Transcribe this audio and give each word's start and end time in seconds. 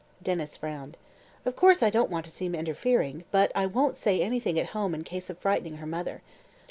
Denys 0.23 0.57
frowned. 0.57 0.97
"Of 1.45 1.55
course 1.55 1.83
I 1.83 1.91
don't 1.91 2.09
want 2.09 2.25
to 2.25 2.31
seem 2.31 2.55
interfering, 2.55 3.23
but 3.29 3.51
I 3.53 3.67
won't 3.67 3.97
say 3.97 4.19
anything 4.19 4.59
at 4.59 4.69
home 4.73 4.95
in 4.95 5.03
case 5.03 5.29
of 5.29 5.37
frightening 5.37 5.75
her 5.77 5.85
mother. 5.85 6.23